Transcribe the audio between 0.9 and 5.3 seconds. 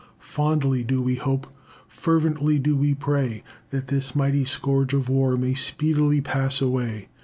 we hope, fervently do we pray, that this mighty scourge of